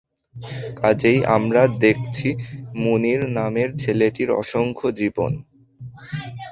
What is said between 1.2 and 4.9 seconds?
আমরা দেখছি মুনির নামের ছেলেটির অসংখ্য